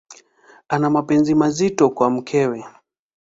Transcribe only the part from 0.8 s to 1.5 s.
mapenzi